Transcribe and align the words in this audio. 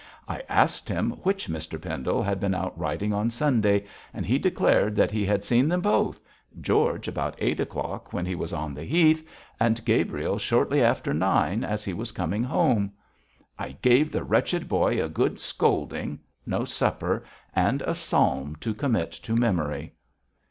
I 0.27 0.41
asked 0.49 0.89
him 0.89 1.11
which 1.21 1.47
Mr 1.47 1.79
Pendle 1.79 2.23
had 2.23 2.39
been 2.39 2.55
out 2.55 2.75
riding 2.75 3.13
on 3.13 3.29
Sunday, 3.29 3.85
and 4.15 4.25
he 4.25 4.39
declared 4.39 4.95
that 4.95 5.11
he 5.11 5.27
had 5.27 5.43
seen 5.43 5.67
them 5.67 5.81
both 5.81 6.19
George 6.59 7.07
about 7.07 7.35
eight 7.37 7.59
o'clock 7.59 8.11
when 8.11 8.25
he 8.25 8.33
was 8.33 8.51
on 8.51 8.73
the 8.73 8.83
Heath, 8.83 9.29
and 9.59 9.85
Gabriel 9.85 10.39
shortly 10.39 10.81
after 10.81 11.13
nine, 11.13 11.63
as 11.63 11.83
he 11.85 11.93
was 11.93 12.11
coming 12.11 12.41
home. 12.43 12.91
I 13.59 13.73
gave 13.83 14.11
the 14.11 14.23
wretched 14.23 14.67
boy 14.67 14.99
a 15.03 15.07
good 15.07 15.39
scolding, 15.39 16.21
no 16.47 16.65
supper, 16.65 17.23
and 17.55 17.83
a 17.83 17.93
psalm 17.93 18.55
to 18.55 18.73
commit 18.73 19.11
to 19.11 19.35
memory!' 19.35 19.93